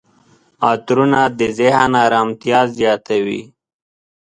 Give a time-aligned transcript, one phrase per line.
[0.69, 3.41] عطرونه د ذهن آرامتیا زیاتوي.